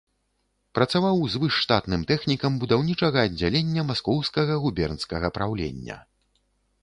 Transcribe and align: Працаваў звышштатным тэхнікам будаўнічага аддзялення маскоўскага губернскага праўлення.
Працаваў 0.77 1.19
звышштатным 1.33 2.05
тэхнікам 2.11 2.55
будаўнічага 2.63 3.17
аддзялення 3.29 3.81
маскоўскага 3.91 4.53
губернскага 4.63 5.27
праўлення. 5.39 5.97